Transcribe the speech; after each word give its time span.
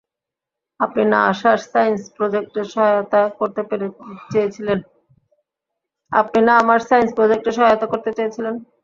আপনি 0.79 1.03
না 1.11 1.17
আমার 6.57 6.79
সাইন্স 6.87 7.13
প্রোজেক্টে 7.17 7.51
সাহায়তা 7.51 7.85
করতে 7.91 8.09
চেয়েছিলেন? 8.13 8.55